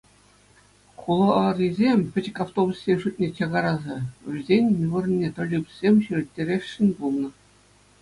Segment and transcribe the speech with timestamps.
[0.99, 3.97] Хуларисем пӗчӗк автобуссен шутне чакараса
[4.31, 7.29] вӗсен вырӑнне троллейбуссем ҫӳреттересшӗн пулнӑ.